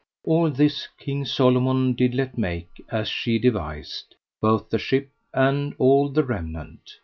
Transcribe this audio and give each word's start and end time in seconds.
All 0.23 0.49
this 0.49 0.87
King 0.97 1.25
Solomon 1.25 1.93
did 1.93 2.15
let 2.15 2.35
make 2.35 2.83
as 2.89 3.07
she 3.07 3.37
devised, 3.37 4.15
both 4.41 4.71
the 4.71 4.79
ship 4.79 5.11
and 5.31 5.75
all 5.77 6.09
the 6.09 6.23
remnant. 6.23 6.97